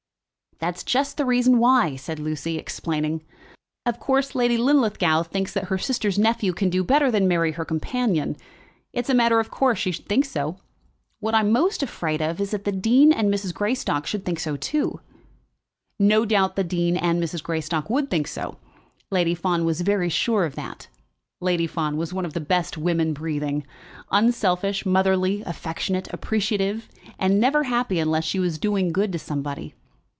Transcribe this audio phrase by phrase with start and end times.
[0.59, 3.23] "That's just the reason why," said Lucy, explaining.
[3.83, 7.65] "Of course, Lady Linlithgow thinks that her sister's nephew can do better than marry her
[7.65, 8.37] companion.
[8.93, 10.57] It's a matter of course she should think so.
[11.19, 13.55] What I am most afraid of is that the dean and Mrs.
[13.55, 15.01] Greystock should think so too."
[15.97, 17.41] No doubt the dean and Mrs.
[17.41, 18.59] Greystock would think so;
[19.09, 20.89] Lady Fawn was very sure of that.
[21.39, 23.65] Lady Fawn was one of the best women breathing,
[24.11, 26.87] unselfish, motherly, affectionate, appreciative,
[27.17, 29.73] and never happy unless she was doing good to somebody.